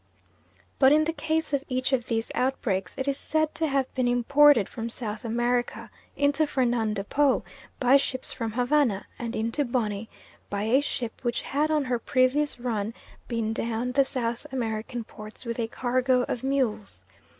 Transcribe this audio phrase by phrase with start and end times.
[0.79, 4.07] But in the case of each of these outbreaks it is said to have been
[4.07, 7.43] imported from South America, into Fernando Po,
[7.79, 10.09] by ships from Havana, and into Bonny
[10.49, 12.95] by a ship which had on her previous run
[13.27, 17.05] been down the South American ports with a cargo of mules.